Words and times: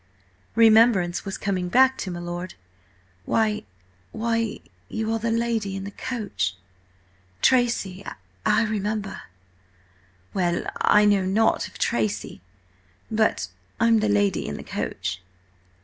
Remembrance 0.55 1.25
was 1.25 1.37
coming 1.37 1.69
back 1.69 1.95
to 1.99 2.09
my 2.09 2.19
lord. 2.19 2.55
"Why–why–you 3.25 5.13
are 5.13 5.19
the 5.19 5.29
lady 5.29 5.75
in 5.75 5.83
the 5.83 5.91
coach!–Tracy–I 7.51 8.63
remember!" 8.63 9.21
"Well, 10.33 10.63
I 10.77 11.05
know 11.05 11.23
nought 11.23 11.67
of 11.67 11.77
Tracy, 11.77 12.41
but 13.11 13.49
I'm 13.79 13.99
the 13.99 14.09
lady 14.09 14.47
in 14.47 14.57
the 14.57 14.63
coach." 14.63 15.21